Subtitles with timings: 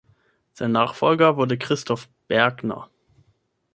[0.53, 2.89] Sein Nachfolger wurde Christoph Bergner.